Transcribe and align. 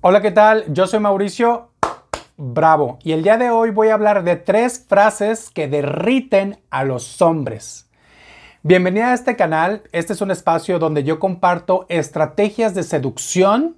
Hola, 0.00 0.22
¿qué 0.22 0.30
tal? 0.30 0.72
Yo 0.72 0.86
soy 0.86 1.00
Mauricio 1.00 1.72
Bravo 2.36 3.00
y 3.02 3.10
el 3.10 3.24
día 3.24 3.36
de 3.36 3.50
hoy 3.50 3.70
voy 3.70 3.88
a 3.88 3.94
hablar 3.94 4.22
de 4.22 4.36
tres 4.36 4.86
frases 4.88 5.50
que 5.50 5.66
derriten 5.66 6.60
a 6.70 6.84
los 6.84 7.20
hombres. 7.20 7.90
Bienvenida 8.62 9.10
a 9.10 9.14
este 9.14 9.34
canal. 9.34 9.82
Este 9.90 10.12
es 10.12 10.20
un 10.20 10.30
espacio 10.30 10.78
donde 10.78 11.02
yo 11.02 11.18
comparto 11.18 11.84
estrategias 11.88 12.76
de 12.76 12.84
seducción 12.84 13.76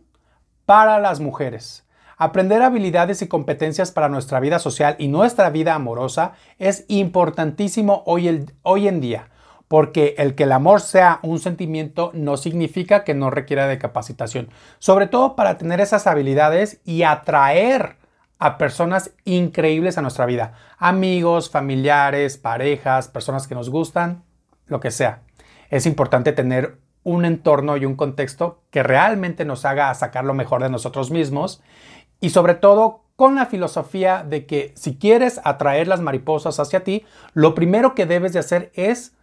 para 0.66 0.98
las 0.98 1.20
mujeres. 1.20 1.86
Aprender 2.18 2.60
habilidades 2.60 3.22
y 3.22 3.26
competencias 3.26 3.90
para 3.90 4.10
nuestra 4.10 4.40
vida 4.40 4.58
social 4.58 4.96
y 4.98 5.08
nuestra 5.08 5.48
vida 5.48 5.74
amorosa 5.74 6.32
es 6.58 6.84
importantísimo 6.88 8.02
hoy, 8.04 8.44
hoy 8.60 8.88
en 8.88 9.00
día 9.00 9.30
porque 9.70 10.16
el 10.18 10.34
que 10.34 10.42
el 10.42 10.50
amor 10.50 10.80
sea 10.80 11.20
un 11.22 11.38
sentimiento 11.38 12.10
no 12.12 12.36
significa 12.36 13.04
que 13.04 13.14
no 13.14 13.30
requiera 13.30 13.68
de 13.68 13.78
capacitación, 13.78 14.48
sobre 14.80 15.06
todo 15.06 15.36
para 15.36 15.58
tener 15.58 15.80
esas 15.80 16.08
habilidades 16.08 16.80
y 16.84 17.04
atraer 17.04 17.96
a 18.40 18.58
personas 18.58 19.12
increíbles 19.24 19.96
a 19.96 20.02
nuestra 20.02 20.26
vida, 20.26 20.54
amigos, 20.76 21.50
familiares, 21.50 22.36
parejas, 22.36 23.06
personas 23.06 23.46
que 23.46 23.54
nos 23.54 23.70
gustan, 23.70 24.24
lo 24.66 24.80
que 24.80 24.90
sea. 24.90 25.22
Es 25.68 25.86
importante 25.86 26.32
tener 26.32 26.78
un 27.04 27.24
entorno 27.24 27.76
y 27.76 27.84
un 27.84 27.94
contexto 27.94 28.64
que 28.70 28.82
realmente 28.82 29.44
nos 29.44 29.64
haga 29.64 29.94
sacar 29.94 30.24
lo 30.24 30.34
mejor 30.34 30.64
de 30.64 30.70
nosotros 30.70 31.12
mismos 31.12 31.62
y 32.18 32.30
sobre 32.30 32.54
todo 32.54 33.04
con 33.14 33.36
la 33.36 33.46
filosofía 33.46 34.24
de 34.24 34.46
que 34.46 34.72
si 34.74 34.96
quieres 34.98 35.40
atraer 35.44 35.86
las 35.86 36.00
mariposas 36.00 36.58
hacia 36.58 36.82
ti, 36.82 37.04
lo 37.34 37.54
primero 37.54 37.94
que 37.94 38.06
debes 38.06 38.32
de 38.32 38.40
hacer 38.40 38.72
es 38.74 39.14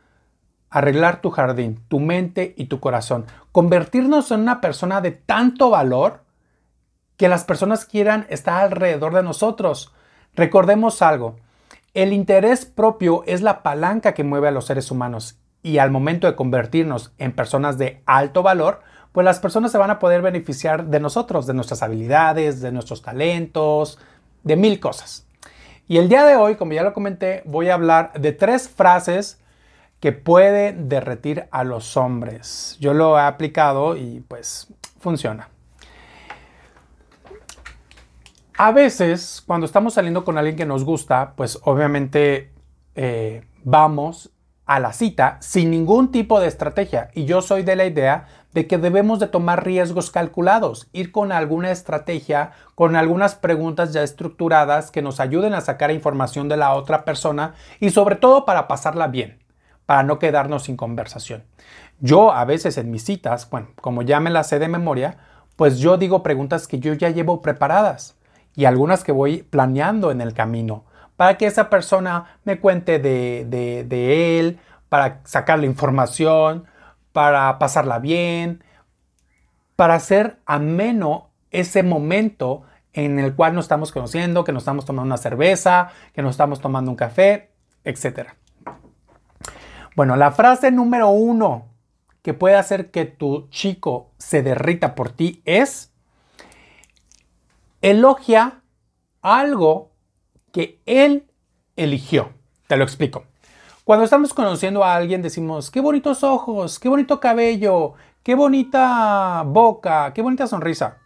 arreglar 0.70 1.22
tu 1.22 1.30
jardín, 1.30 1.82
tu 1.88 2.00
mente 2.00 2.54
y 2.58 2.66
tu 2.66 2.80
corazón. 2.80 3.26
Convertirnos 3.52 4.32
en 4.32 4.42
una 4.42 4.62
persona 4.62 5.02
de 5.02 5.12
tanto 5.12 5.70
valor 5.70 6.22
que 7.16 7.30
las 7.30 7.44
personas 7.44 7.86
quieran 7.86 8.28
estar 8.30 8.64
alrededor 8.64 9.14
de 9.14 9.24
nosotros. 9.24 9.94
Recordemos 10.36 11.02
algo, 11.02 11.38
el 11.94 12.14
interés 12.14 12.66
propio 12.66 13.24
es 13.26 13.42
la 13.42 13.64
palanca 13.64 14.14
que 14.14 14.24
mueve 14.24 14.50
a 14.50 14.52
los 14.52 14.66
seres 14.66 14.92
humanos 14.92 15.40
y 15.64 15.80
al 15.80 15.90
momento 15.90 16.28
de 16.28 16.36
convertirnos 16.36 17.12
en 17.18 17.32
personas 17.32 17.78
de 17.78 18.04
alto 18.06 18.44
valor, 18.44 18.82
pues 19.12 19.26
las 19.26 19.40
personas 19.40 19.72
se 19.72 19.80
van 19.80 19.90
a 19.90 19.98
poder 19.98 20.22
beneficiar 20.22 20.86
de 20.86 21.00
nosotros, 21.00 21.48
de 21.48 21.56
nuestras 21.56 21.82
habilidades, 21.82 22.62
de 22.62 22.72
nuestros 22.72 23.02
talentos, 23.02 23.98
de 24.44 24.56
mil 24.56 24.80
cosas. 24.80 25.26
Y 25.88 25.98
el 25.98 26.08
día 26.08 26.24
de 26.24 26.36
hoy, 26.36 26.56
como 26.56 26.74
ya 26.74 26.84
lo 26.84 26.94
comenté, 26.94 27.42
voy 27.46 27.70
a 27.70 27.74
hablar 27.74 28.12
de 28.14 28.32
tres 28.32 28.70
frases 28.70 29.42
que 30.00 30.12
puede 30.12 30.74
derretir 30.74 31.48
a 31.52 31.64
los 31.64 31.98
hombres. 31.98 32.78
Yo 32.80 32.94
lo 32.94 33.18
he 33.18 33.22
aplicado 33.22 33.98
y 33.98 34.24
pues 34.28 34.68
funciona. 35.00 35.50
A 38.58 38.72
veces, 38.72 39.44
cuando 39.46 39.66
estamos 39.66 39.94
saliendo 39.94 40.26
con 40.26 40.38
alguien 40.38 40.56
que 40.56 40.66
nos 40.66 40.84
gusta, 40.84 41.34
pues 41.36 41.60
obviamente 41.64 42.52
eh, 42.96 43.44
vamos 43.64 44.32
a 44.66 44.80
la 44.80 44.94
cita 44.94 45.38
sin 45.42 45.72
ningún 45.72 46.12
tipo 46.12 46.40
de 46.40 46.48
estrategia. 46.48 47.10
Y 47.14 47.26
yo 47.26 47.42
soy 47.42 47.64
de 47.64 47.76
la 47.76 47.86
idea 47.86 48.26
de 48.54 48.66
que 48.66 48.80
debemos 48.80 49.20
de 49.20 49.28
tomar 49.28 49.64
riesgos 49.64 50.10
calculados, 50.10 50.90
ir 50.92 51.12
con 51.12 51.32
alguna 51.32 51.70
estrategia, 51.70 52.52
con 52.74 52.96
algunas 52.96 53.36
preguntas 53.36 53.94
ya 53.94 54.02
estructuradas 54.02 54.90
que 54.90 55.04
nos 55.04 55.20
ayuden 55.20 55.54
a 55.54 55.62
sacar 55.62 55.92
información 55.92 56.50
de 56.50 56.58
la 56.58 56.74
otra 56.74 57.06
persona 57.06 57.54
y 57.80 57.92
sobre 57.92 58.16
todo 58.16 58.46
para 58.46 58.68
pasarla 58.68 59.08
bien 59.08 59.47
para 59.88 60.04
no 60.04 60.20
quedarnos 60.20 60.64
sin 60.64 60.78
conversación. 60.78 61.46
Yo 62.00 62.32
a 62.32 62.46
veces 62.46 62.78
en 62.78 62.92
mis 62.92 63.04
citas, 63.04 63.50
bueno, 63.50 63.70
como 63.82 64.04
ya 64.04 64.20
me 64.20 64.30
las 64.30 64.50
sé 64.50 64.60
de 64.60 64.68
memoria, 64.68 65.18
pues 65.56 65.80
yo 65.80 65.98
digo 65.98 66.22
preguntas 66.22 66.68
que 66.68 66.78
yo 66.78 66.94
ya 66.94 67.10
llevo 67.10 67.42
preparadas 67.42 68.16
y 68.56 68.66
algunas 68.66 69.04
que 69.04 69.12
voy 69.12 69.42
planeando 69.42 70.12
en 70.12 70.22
el 70.22 70.34
camino 70.34 70.84
para 71.16 71.38
que 71.38 71.48
esa 71.48 71.70
persona 71.70 72.38
me 72.44 72.60
cuente 72.60 73.00
de, 73.00 73.46
de, 73.88 74.40
él, 74.40 74.60
para 74.90 75.22
sacar 75.24 75.58
la 75.58 75.66
información, 75.66 76.66
para 77.12 77.58
pasarla 77.58 77.98
bien, 77.98 78.64
para 79.76 79.96
hacer 79.96 80.38
ameno 80.46 81.30
ese 81.50 81.82
momento 81.82 82.64
en 82.94 83.20
el 83.20 83.36
cual 83.36 83.56
nos 83.56 83.66
estamos 83.66 83.92
conociendo, 83.92 84.44
que 84.44 84.52
nos 84.52 84.64
estamos 84.64 84.86
tomando 84.86 85.08
una 85.08 85.18
cerveza, 85.18 85.90
que 86.14 86.22
nos 86.22 86.32
estamos 86.32 86.60
tomando 86.60 86.92
un 86.92 86.98
café, 86.98 87.50
etcétera. 87.84 88.36
Bueno, 89.98 90.16
la 90.16 90.30
frase 90.30 90.70
número 90.70 91.10
uno 91.10 91.70
que 92.22 92.36
puede 92.36 92.56
hacer 92.56 92.92
que 92.92 93.06
tu 93.06 93.48
chico 93.50 94.12
se 94.20 94.44
derrita 94.44 94.94
por 94.94 95.10
ti 95.10 95.42
es 95.44 95.92
elogia 97.82 98.62
algo 99.24 99.90
que 100.52 100.84
él 100.86 101.26
eligió. 101.76 102.30
Te 102.68 102.78
lo 102.78 102.84
explico. 102.84 103.24
Cuando 103.86 104.06
estamos 104.06 104.36
conociendo 104.36 104.84
a 104.84 104.94
alguien 104.94 105.24
decimos, 105.24 105.72
qué 105.72 105.82
bonitos 105.82 106.24
ojos, 106.24 106.78
qué 106.78 106.90
bonito 106.90 107.20
cabello, 107.20 107.96
qué 108.22 108.36
bonita 108.36 109.42
boca, 109.48 110.14
qué 110.14 110.22
bonita 110.22 110.46
sonrisa. 110.46 111.00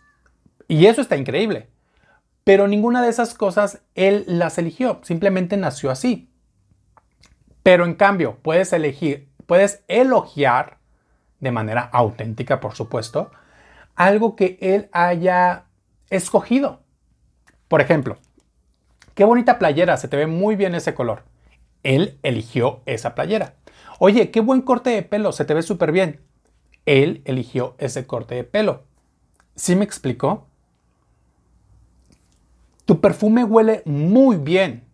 Y 0.67 0.87
eso 0.87 0.99
está 0.99 1.15
increíble. 1.15 1.69
Pero 2.43 2.67
ninguna 2.67 3.01
de 3.01 3.07
esas 3.07 3.35
cosas 3.35 3.83
él 3.95 4.25
las 4.27 4.57
eligió, 4.57 4.99
simplemente 5.03 5.55
nació 5.55 5.91
así. 5.91 6.30
Pero 7.63 7.85
en 7.85 7.95
cambio, 7.95 8.37
puedes 8.41 8.73
elegir, 8.73 9.29
puedes 9.45 9.83
elogiar 9.87 10.77
de 11.39 11.51
manera 11.51 11.81
auténtica, 11.81 12.59
por 12.59 12.75
supuesto, 12.75 13.31
algo 13.95 14.35
que 14.35 14.57
él 14.61 14.89
haya 14.91 15.65
escogido. 16.09 16.81
Por 17.67 17.81
ejemplo, 17.81 18.17
qué 19.15 19.23
bonita 19.23 19.59
playera, 19.59 19.97
se 19.97 20.07
te 20.07 20.17
ve 20.17 20.27
muy 20.27 20.55
bien 20.55 20.75
ese 20.75 20.93
color. 20.93 21.23
Él 21.83 22.19
eligió 22.23 22.81
esa 22.85 23.15
playera. 23.15 23.55
Oye, 23.99 24.31
qué 24.31 24.39
buen 24.39 24.61
corte 24.61 24.89
de 24.91 25.03
pelo, 25.03 25.31
se 25.31 25.45
te 25.45 25.53
ve 25.53 25.61
súper 25.61 25.91
bien. 25.91 26.21
Él 26.85 27.21
eligió 27.25 27.75
ese 27.77 28.07
corte 28.07 28.35
de 28.35 28.43
pelo. 28.43 28.83
¿Sí 29.55 29.75
me 29.75 29.85
explicó? 29.85 30.47
Tu 32.85 32.99
perfume 32.99 33.43
huele 33.43 33.83
muy 33.85 34.37
bien. 34.37 34.90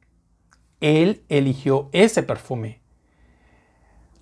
Él 0.82 1.24
eligió 1.30 1.90
ese 1.92 2.24
perfume. 2.24 2.82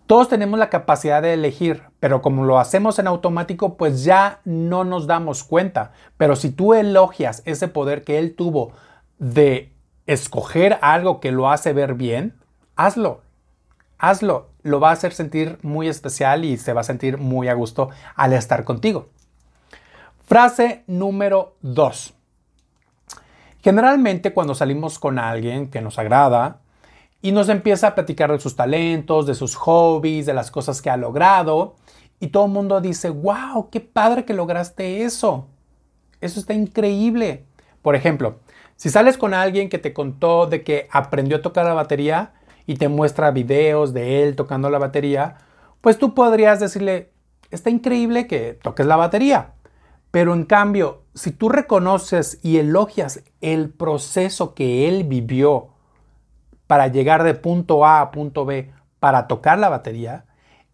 Todos 0.08 0.30
tenemos 0.30 0.60
la 0.60 0.70
capacidad 0.70 1.22
de 1.24 1.34
elegir, 1.34 1.84
pero 2.00 2.22
como 2.22 2.46
lo 2.46 2.60
hacemos 2.60 3.00
en 3.00 3.08
automático, 3.08 3.76
pues 3.76 4.04
ya 4.04 4.40
no 4.46 4.84
nos 4.84 5.08
damos 5.08 5.44
cuenta. 5.44 5.94
Pero 6.18 6.36
si 6.36 6.52
tú 6.52 6.76
elogias 6.76 7.42
ese 7.46 7.68
poder 7.68 8.04
que 8.04 8.20
él 8.20 8.36
tuvo 8.36 8.74
de 9.18 9.74
escoger 10.06 10.78
algo 10.82 11.20
que 11.20 11.32
lo 11.32 11.50
hace 11.50 11.74
ver 11.74 11.96
bien, 11.96 12.36
hazlo. 12.76 13.22
Hazlo. 13.98 14.50
Lo 14.62 14.80
va 14.80 14.90
a 14.90 14.94
hacer 14.94 15.14
sentir 15.14 15.58
muy 15.64 15.88
especial 15.88 16.46
y 16.46 16.58
se 16.58 16.74
va 16.74 16.82
a 16.82 16.86
sentir 16.86 17.18
muy 17.18 17.48
a 17.48 17.54
gusto 17.54 17.90
al 18.16 18.34
estar 18.34 18.64
contigo. 18.64 19.10
Frase 20.26 20.84
número 20.88 21.56
2. 21.62 22.15
Generalmente 23.66 24.31
cuando 24.31 24.53
salimos 24.53 25.00
con 25.00 25.18
alguien 25.18 25.72
que 25.72 25.81
nos 25.81 25.98
agrada 25.98 26.59
y 27.20 27.31
nos 27.31 27.50
empieza 27.50 27.88
a 27.88 27.96
platicar 27.96 28.31
de 28.31 28.40
sus 28.40 28.56
talentos, 28.56 29.26
de 29.26 29.34
sus 29.34 29.56
hobbies, 29.56 30.28
de 30.28 30.36
las 30.36 30.52
cosas 30.52 30.84
que 30.84 30.92
ha 30.92 30.98
logrado, 30.98 31.74
y 32.20 32.28
todo 32.28 32.46
el 32.46 32.52
mundo 32.52 32.80
dice, 32.80 33.09
wow, 33.09 33.72
qué 33.72 33.80
padre 33.80 34.24
que 34.24 34.36
lograste 34.36 35.02
eso. 35.02 35.48
Eso 36.22 36.40
está 36.40 36.54
increíble. 36.54 37.48
Por 37.81 37.96
ejemplo, 37.96 38.36
si 38.75 38.92
sales 38.92 39.18
con 39.18 39.34
alguien 39.34 39.68
que 39.68 39.80
te 39.80 39.94
contó 39.94 40.46
de 40.46 40.64
que 40.64 40.88
aprendió 40.92 41.38
a 41.38 41.42
tocar 41.42 41.66
la 41.66 41.74
batería 41.74 42.34
y 42.68 42.75
te 42.75 42.88
muestra 42.88 43.31
videos 43.31 43.96
de 43.96 44.22
él 44.22 44.36
tocando 44.36 44.70
la 44.70 44.78
batería, 44.78 45.38
pues 45.81 45.98
tú 45.98 46.14
podrías 46.14 46.59
decirle, 46.59 47.09
está 47.50 47.72
increíble 47.72 48.28
que 48.28 48.59
toques 48.62 48.86
la 48.86 48.96
batería. 48.96 49.55
Pero 50.16 50.34
en 50.34 50.46
cambio, 50.46 51.02
si 51.14 51.31
tú 51.31 51.50
reconoces 51.50 52.39
y 52.42 52.56
elogias 52.56 53.22
el 53.42 53.69
proceso 53.69 54.54
que 54.54 54.88
él 54.88 55.04
vivió 55.04 55.72
para 56.68 56.88
llegar 56.88 57.24
de 57.24 57.34
punto 57.34 57.86
A 57.86 58.00
a 58.00 58.12
punto 58.12 58.45
B 58.45 58.72
para 59.01 59.28
tocar 59.28 59.60
la 59.60 59.68
batería, 59.68 60.24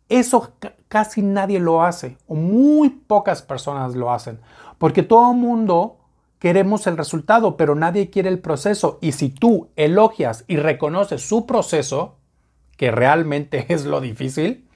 eso 0.10 0.52
casi 0.88 1.24
nadie 1.24 1.60
lo 1.60 1.82
hace 1.82 2.18
o 2.28 2.36
muy 2.36 2.90
pocas 2.90 3.42
personas 3.42 3.96
lo 3.96 4.12
hacen, 4.12 4.40
porque 4.78 5.02
todo 5.02 5.34
mundo 5.34 5.98
queremos 6.38 6.86
el 6.86 6.96
resultado, 6.96 7.58
pero 7.58 7.74
nadie 7.74 8.12
quiere 8.12 8.30
el 8.30 8.38
proceso. 8.38 9.00
Y 9.02 9.14
si 9.14 9.30
tú 9.30 9.70
elogias 9.76 10.46
y 10.48 10.58
reconoces 10.58 11.28
su 11.28 11.48
proceso, 11.48 12.20
que 12.78 12.92
realmente 12.92 13.66
es 13.74 13.86
lo 13.86 14.02
difícil, 14.02 14.68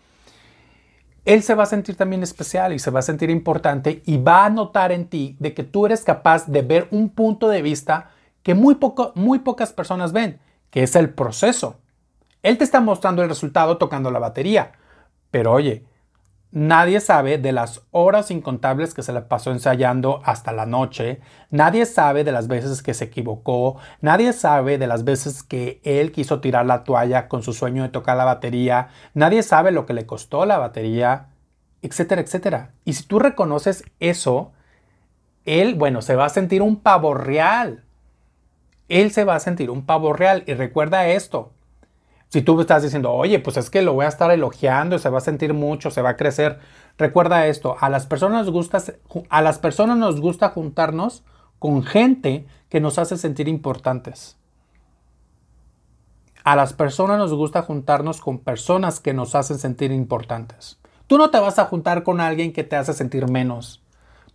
él 1.25 1.41
se 1.41 1.55
va 1.55 1.63
a 1.63 1.67
sentir 1.67 1.95
también 1.95 2.21
especial 2.23 2.71
y 2.71 2.79
se 2.79 2.91
va 2.91 2.99
a 2.99 3.03
sentir 3.03 3.31
importante 3.31 4.03
y 4.05 4.17
va 4.17 4.45
a 4.45 4.49
notar 4.49 4.91
en 4.91 5.07
ti 5.07 5.35
de 5.39 5.53
que 5.53 5.63
tú 5.63 5.87
eres 5.87 6.03
capaz 6.03 6.45
de 6.47 6.61
ver 6.61 6.87
un 6.91 7.09
punto 7.09 7.49
de 7.49 7.63
vista 7.63 8.11
que 8.43 8.53
muy, 8.53 8.75
poco, 8.75 9.11
muy 9.15 9.39
pocas 9.39 9.73
personas 9.73 10.13
ven, 10.13 10.39
que 10.69 10.83
es 10.83 10.95
el 10.95 11.09
proceso. 11.09 11.77
Él 12.43 12.59
te 12.59 12.63
está 12.63 12.79
mostrando 12.79 13.23
el 13.23 13.29
resultado 13.29 13.77
tocando 13.77 14.11
la 14.11 14.19
batería, 14.19 14.73
pero 15.31 15.51
oye, 15.51 15.83
Nadie 16.55 17.01
sabe 17.01 17.37
de 17.37 17.51
las 17.51 17.81
horas 17.91 18.31
incontables 18.31 18.93
que 18.93 19.03
se 19.03 19.11
le 19.11 19.19
pasó 19.19 19.51
ensayando 19.51 20.21
hasta 20.23 20.53
la 20.53 20.65
noche. 20.65 21.19
Nadie 21.51 21.85
sabe 21.85 22.23
de 22.23 22.31
las 22.31 22.47
veces 22.47 22.81
que 22.81 22.93
se 22.93 23.03
equivocó. 23.03 23.75
Nadie 23.99 24.31
sabe 24.31 24.77
de 24.77 24.87
las 24.87 25.03
veces 25.03 25.43
que 25.43 25.81
él 25.83 26.13
quiso 26.13 26.39
tirar 26.39 26.65
la 26.65 26.85
toalla 26.85 27.27
con 27.27 27.43
su 27.43 27.51
sueño 27.51 27.83
de 27.83 27.89
tocar 27.89 28.15
la 28.15 28.23
batería. 28.23 28.87
Nadie 29.13 29.43
sabe 29.43 29.73
lo 29.73 29.85
que 29.85 29.93
le 29.93 30.05
costó 30.05 30.45
la 30.45 30.57
batería, 30.57 31.25
etcétera, 31.81 32.21
etcétera. 32.21 32.71
Y 32.85 32.93
si 32.93 33.03
tú 33.03 33.19
reconoces 33.19 33.83
eso, 33.99 34.53
él, 35.43 35.75
bueno, 35.75 36.01
se 36.01 36.15
va 36.15 36.23
a 36.23 36.29
sentir 36.29 36.61
un 36.61 36.77
pavo 36.77 37.13
real. 37.15 37.83
Él 38.87 39.11
se 39.11 39.25
va 39.25 39.35
a 39.35 39.41
sentir 39.41 39.69
un 39.69 39.85
pavo 39.85 40.13
real. 40.13 40.45
Y 40.47 40.53
recuerda 40.53 41.05
esto, 41.09 41.51
si 42.35 42.41
tú 42.41 42.59
estás 42.59 42.83
diciendo, 42.83 43.13
oye, 43.13 43.39
pues 43.39 43.55
es 43.55 43.69
que 43.69 43.81
lo 43.81 43.93
voy 43.93 44.03
a 44.03 44.09
estar 44.09 44.29
elogiando, 44.29 44.99
se 44.99 45.07
va 45.07 45.19
a 45.19 45.21
sentir 45.21 45.53
mucho, 45.53 45.89
se 45.89 46.01
va 46.01 46.09
a 46.09 46.17
crecer. 46.17 46.59
Recuerda 46.97 47.47
esto, 47.47 47.77
a 47.79 47.87
las 47.89 48.07
personas 48.07 48.45
a 49.29 49.41
las 49.41 49.57
personas 49.57 49.97
nos 49.97 50.19
gusta 50.19 50.49
juntarnos 50.49 51.23
con 51.59 51.83
gente 51.83 52.45
que 52.67 52.81
nos 52.81 52.99
hace 52.99 53.15
sentir 53.15 53.47
importantes. 53.47 54.35
A 56.43 56.57
las 56.57 56.73
personas 56.73 57.19
nos 57.19 57.33
gusta 57.33 57.61
juntarnos 57.61 58.19
con 58.19 58.39
personas 58.39 58.99
que 58.99 59.13
nos 59.13 59.33
hacen 59.33 59.57
sentir 59.57 59.93
importantes. 59.93 60.77
Tú 61.07 61.17
no 61.17 61.29
te 61.29 61.39
vas 61.39 61.57
a 61.57 61.63
juntar 61.63 62.03
con 62.03 62.19
alguien 62.19 62.51
que 62.51 62.65
te 62.65 62.75
hace 62.75 62.91
sentir 62.91 63.29
menos. 63.29 63.81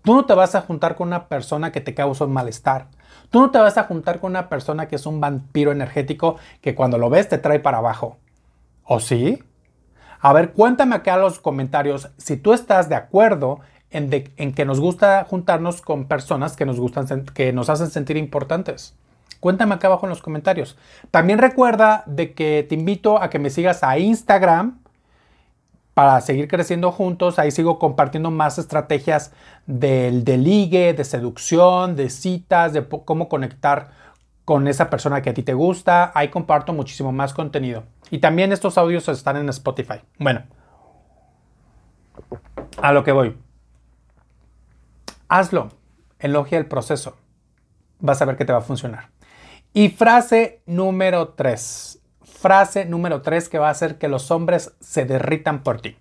Tú 0.05 0.15
no 0.15 0.25
te 0.25 0.33
vas 0.33 0.55
a 0.55 0.63
juntar 0.63 0.97
con 0.97 1.09
una 1.09 1.29
persona 1.29 1.71
que 1.71 1.83
te 1.83 1.93
causa 1.93 2.25
un 2.25 2.33
malestar. 2.33 2.87
Tú 3.31 3.41
no 3.41 3.51
te 3.51 3.59
vas 3.59 3.79
a 3.79 3.85
juntar 3.85 4.21
con 4.21 4.31
una 4.31 4.49
persona 4.49 4.89
que 4.89 4.97
es 4.97 5.07
un 5.07 5.21
vampiro 5.21 5.73
energético 5.73 6.37
que 6.61 6.75
cuando 6.75 6.99
lo 6.99 7.11
ves 7.11 7.29
te 7.29 7.39
trae 7.39 7.61
para 7.61 7.79
abajo. 7.79 8.19
¿O 8.85 9.01
sí? 9.01 9.43
A 10.21 10.33
ver, 10.33 10.53
cuéntame 10.53 10.97
acá 10.97 11.15
en 11.15 11.21
los 11.23 11.39
comentarios 11.39 12.11
si 12.17 12.37
tú 12.37 12.53
estás 12.53 12.89
de 12.89 12.97
acuerdo 12.97 13.61
en, 13.91 14.11
en, 14.37 14.53
que 14.53 14.65
nos 14.65 14.81
gusta 14.81 15.25
juntarnos 15.29 15.81
con 15.81 16.07
personas 16.07 16.57
que 16.57 16.67
nos, 16.67 16.79
gustan, 16.79 17.25
que 17.27 17.53
nos 17.53 17.71
hacen 17.71 17.91
sentir 17.91 18.17
importantes. 18.17 18.95
Cuéntame 19.41 19.75
acá 19.75 19.87
abajo 19.87 20.07
en 20.07 20.11
los 20.11 20.21
comentarios. 20.21 20.77
También 21.11 21.39
recuerda 21.39 22.03
de 22.07 22.35
que 22.35 22.67
te 22.69 22.75
invito 22.75 23.23
a 23.23 23.31
que 23.31 23.39
me 23.39 23.49
sigas 23.49 23.83
a 23.83 23.99
Instagram 23.99 24.80
para 26.01 26.19
seguir 26.23 26.49
creciendo 26.49 26.93
juntos. 26.93 27.39
Ahí 27.39 27.51
sigo 27.51 27.79
compartiendo 27.79 28.31
más 28.31 28.57
estrategias 28.57 29.33
del 29.67 30.25
de 30.25 30.39
ligue, 30.39 30.95
de 30.95 31.05
seducción, 31.05 31.95
de 31.95 32.09
citas, 32.09 32.73
de 32.73 32.89
cómo 32.89 33.29
conectar 33.29 33.91
con 34.47 34.67
esa 34.67 34.89
persona 34.89 35.21
que 35.21 35.29
a 35.29 35.35
ti 35.35 35.43
te 35.43 35.53
gusta. 35.53 36.11
Ahí 36.15 36.29
comparto 36.29 36.73
muchísimo 36.73 37.13
más 37.13 37.35
contenido. 37.35 37.85
Y 38.11 38.21
también 38.21 38.51
estos 38.51 38.79
audios 38.79 39.07
están 39.11 39.37
en 39.37 39.51
Spotify. 39.51 40.01
Bueno, 40.19 40.45
a 42.81 42.93
lo 42.93 43.05
que 43.05 43.13
voy. 43.13 43.37
Hazlo. 45.29 45.69
Elogia 46.19 46.57
el 46.57 46.65
proceso. 46.65 47.19
Vas 47.99 48.23
a 48.23 48.25
ver 48.25 48.39
que 48.39 48.47
te 48.47 48.55
va 48.55 48.61
a 48.61 48.63
funcionar. 48.63 49.11
Y 49.75 49.91
frase 49.91 50.63
número 50.65 51.35
3 51.35 52.00
frase 52.41 52.87
número 52.87 53.21
3 53.21 53.49
que 53.51 53.59
va 53.59 53.69
a 53.69 53.73
hacer 53.73 53.99
que 53.99 54.09
los 54.09 54.31
hombres 54.31 54.75
se 54.81 55.05
derritan 55.05 55.63
por 55.63 55.81
ti. 55.83 55.97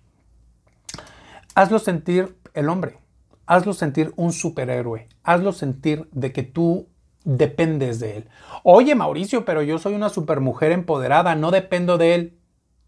Hazlo 1.54 1.78
sentir 1.78 2.36
el 2.54 2.68
hombre. 2.70 2.98
Hazlo 3.46 3.74
sentir 3.74 4.12
un 4.16 4.32
superhéroe. 4.32 5.08
Hazlo 5.22 5.52
sentir 5.52 6.08
de 6.12 6.32
que 6.32 6.42
tú 6.42 6.88
dependes 7.24 8.00
de 8.00 8.16
él. 8.16 8.28
Oye, 8.62 8.94
Mauricio, 8.94 9.44
pero 9.44 9.60
yo 9.62 9.78
soy 9.78 9.94
una 9.94 10.08
supermujer 10.08 10.72
empoderada, 10.72 11.34
no 11.34 11.50
dependo 11.50 11.98
de 11.98 12.14
él. 12.14 12.38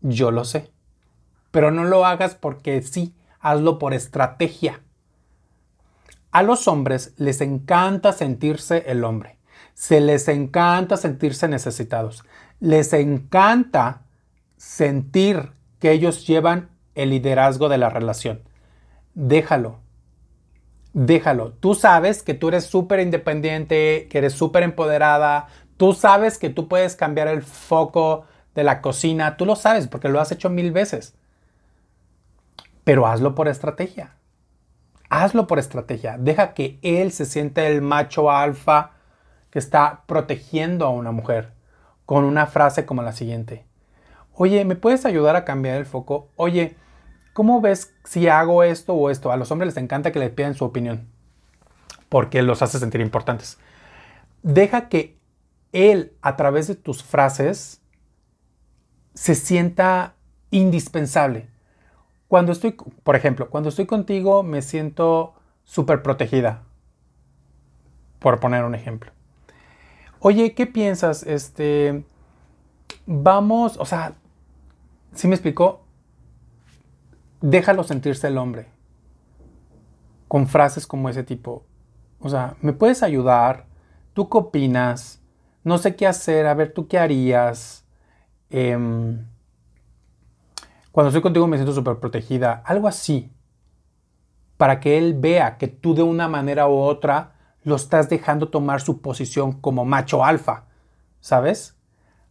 Yo 0.00 0.30
lo 0.30 0.44
sé. 0.44 0.70
Pero 1.50 1.70
no 1.70 1.84
lo 1.84 2.06
hagas 2.06 2.34
porque 2.34 2.80
sí, 2.80 3.14
hazlo 3.38 3.78
por 3.78 3.92
estrategia. 3.92 4.80
A 6.30 6.42
los 6.42 6.66
hombres 6.68 7.12
les 7.18 7.42
encanta 7.42 8.12
sentirse 8.12 8.84
el 8.86 9.04
hombre. 9.04 9.36
Se 9.74 10.00
les 10.00 10.28
encanta 10.28 10.96
sentirse 10.96 11.48
necesitados 11.48 12.24
les 12.62 12.92
encanta 12.92 14.02
sentir 14.56 15.50
que 15.80 15.90
ellos 15.90 16.24
llevan 16.28 16.70
el 16.94 17.10
liderazgo 17.10 17.68
de 17.68 17.76
la 17.76 17.90
relación. 17.90 18.40
Déjalo. 19.14 19.80
Déjalo. 20.92 21.54
Tú 21.54 21.74
sabes 21.74 22.22
que 22.22 22.34
tú 22.34 22.48
eres 22.48 22.64
súper 22.64 23.00
independiente, 23.00 24.06
que 24.08 24.18
eres 24.18 24.34
súper 24.34 24.62
empoderada. 24.62 25.48
Tú 25.76 25.92
sabes 25.92 26.38
que 26.38 26.50
tú 26.50 26.68
puedes 26.68 26.94
cambiar 26.94 27.26
el 27.26 27.42
foco 27.42 28.26
de 28.54 28.62
la 28.62 28.80
cocina. 28.80 29.36
Tú 29.36 29.44
lo 29.44 29.56
sabes 29.56 29.88
porque 29.88 30.08
lo 30.08 30.20
has 30.20 30.30
hecho 30.30 30.48
mil 30.48 30.70
veces. 30.70 31.16
Pero 32.84 33.08
hazlo 33.08 33.34
por 33.34 33.48
estrategia. 33.48 34.14
Hazlo 35.08 35.48
por 35.48 35.58
estrategia. 35.58 36.16
Deja 36.16 36.54
que 36.54 36.78
él 36.82 37.10
se 37.10 37.26
siente 37.26 37.66
el 37.66 37.82
macho 37.82 38.30
alfa 38.30 38.91
que 39.52 39.58
está 39.58 40.02
protegiendo 40.06 40.86
a 40.86 40.90
una 40.90 41.12
mujer 41.12 41.52
con 42.06 42.24
una 42.24 42.46
frase 42.46 42.86
como 42.86 43.02
la 43.02 43.12
siguiente. 43.12 43.66
Oye, 44.34 44.64
¿me 44.64 44.76
puedes 44.76 45.04
ayudar 45.04 45.36
a 45.36 45.44
cambiar 45.44 45.76
el 45.76 45.84
foco? 45.84 46.30
Oye, 46.36 46.74
¿cómo 47.34 47.60
ves 47.60 47.94
si 48.02 48.28
hago 48.28 48.62
esto 48.62 48.94
o 48.94 49.10
esto? 49.10 49.30
A 49.30 49.36
los 49.36 49.50
hombres 49.50 49.74
les 49.74 49.82
encanta 49.82 50.10
que 50.10 50.18
les 50.18 50.30
pidan 50.30 50.54
su 50.54 50.64
opinión 50.64 51.06
porque 52.08 52.42
los 52.42 52.62
hace 52.62 52.78
sentir 52.78 53.02
importantes. 53.02 53.58
Deja 54.42 54.88
que 54.88 55.18
él, 55.72 56.14
a 56.22 56.36
través 56.36 56.66
de 56.66 56.74
tus 56.74 57.02
frases, 57.02 57.82
se 59.12 59.34
sienta 59.34 60.14
indispensable. 60.50 61.48
Cuando 62.26 62.52
estoy, 62.52 62.72
por 63.02 63.16
ejemplo, 63.16 63.50
cuando 63.50 63.68
estoy 63.68 63.84
contigo 63.84 64.42
me 64.42 64.62
siento 64.62 65.34
súper 65.64 66.02
protegida, 66.02 66.62
por 68.18 68.40
poner 68.40 68.64
un 68.64 68.74
ejemplo 68.74 69.12
oye, 70.22 70.54
¿qué 70.54 70.66
piensas? 70.66 71.24
Este, 71.24 72.04
vamos, 73.06 73.76
o 73.78 73.84
sea, 73.84 74.14
¿sí 75.14 75.28
me 75.28 75.34
explicó? 75.34 75.84
Déjalo 77.40 77.82
sentirse 77.82 78.28
el 78.28 78.38
hombre. 78.38 78.68
Con 80.28 80.46
frases 80.46 80.86
como 80.86 81.08
ese 81.08 81.24
tipo. 81.24 81.64
O 82.20 82.28
sea, 82.28 82.56
¿me 82.62 82.72
puedes 82.72 83.02
ayudar? 83.02 83.66
¿Tú 84.14 84.28
qué 84.28 84.38
opinas? 84.38 85.20
No 85.64 85.76
sé 85.78 85.96
qué 85.96 86.06
hacer, 86.06 86.46
a 86.46 86.54
ver, 86.54 86.72
¿tú 86.72 86.86
qué 86.86 86.98
harías? 86.98 87.84
Em, 88.48 89.26
cuando 90.92 91.08
estoy 91.08 91.22
contigo 91.22 91.48
me 91.48 91.56
siento 91.56 91.74
súper 91.74 91.96
protegida. 91.96 92.62
Algo 92.64 92.86
así. 92.86 93.32
Para 94.56 94.78
que 94.78 94.98
él 94.98 95.14
vea 95.14 95.58
que 95.58 95.66
tú 95.66 95.94
de 95.94 96.02
una 96.04 96.28
manera 96.28 96.68
u 96.68 96.78
otra 96.78 97.31
lo 97.64 97.76
estás 97.76 98.08
dejando 98.08 98.48
tomar 98.48 98.80
su 98.80 99.00
posición 99.00 99.52
como 99.52 99.84
macho 99.84 100.24
alfa, 100.24 100.64
¿sabes? 101.20 101.76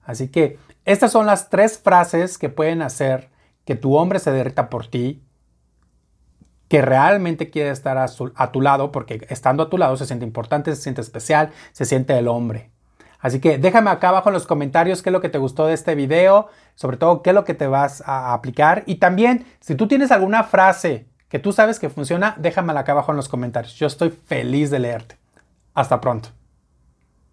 Así 0.04 0.30
que 0.30 0.58
estas 0.86 1.12
son 1.12 1.26
las 1.26 1.50
tres 1.50 1.78
frases 1.80 2.38
que 2.38 2.50
pueden 2.50 2.82
hacer 2.82 3.30
que 3.66 3.76
tu 3.76 3.96
hombre 3.96 4.20
se 4.20 4.32
derrita 4.32 4.70
por 4.70 4.88
ti, 4.88 5.24
que 6.68 6.82
realmente 6.82 7.50
quiere 7.50 7.70
estar 7.70 7.98
a, 7.98 8.08
a, 8.36 8.52
tu 8.52 8.62
lado, 8.62 8.92
porque 8.92 9.28
estando 9.30 9.64
a 9.64 9.70
tu 9.70 9.78
lado 9.78 9.98
se 9.98 10.06
siente 10.06 10.26
importante, 10.26 10.76
se 10.76 10.82
siente 10.82 11.02
especial, 11.02 11.52
se 11.74 11.86
siente 11.86 12.18
el 12.18 12.28
hombre. 12.28 12.72
Así 13.20 13.40
que 13.40 13.60
déjame 13.60 13.92
acá 13.92 14.10
abajo 14.10 14.30
en 14.30 14.34
los 14.34 14.48
comentarios 14.48 15.02
qué 15.02 15.10
es 15.10 15.14
lo 15.14 15.22
que 15.22 15.30
te 15.30 15.38
gustó 15.38 15.68
de 15.68 15.74
este 15.74 15.94
video, 15.94 16.48
sobre 16.76 16.98
todo 16.98 17.22
qué 17.22 17.30
es 17.30 17.34
lo 17.36 17.44
que 17.44 17.54
te 17.54 17.68
vas 17.68 18.02
a 18.06 18.34
aplicar. 18.34 18.84
Y 18.88 18.96
también, 18.96 19.46
si 19.60 19.76
tú 19.76 19.88
tienes 19.88 20.12
alguna 20.12 20.44
frase 20.44 21.08
que 21.30 21.38
tú 21.38 21.54
sabes 21.54 21.78
que 21.78 21.90
funciona, 21.90 22.36
déjamela 22.40 22.80
acá 22.80 22.94
abajo 22.94 23.12
en 23.12 23.18
los 23.18 23.30
comentarios. 23.30 23.76
Yo 23.76 23.86
estoy 23.86 24.10
feliz 24.10 24.72
de 24.72 24.80
leerte. 24.80 25.21
Hasta 25.74 26.00
pronto. 26.00 26.41